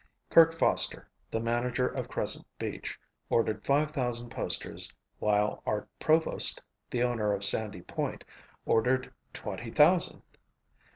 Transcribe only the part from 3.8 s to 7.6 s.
thousand posters while Art Provost, the owner of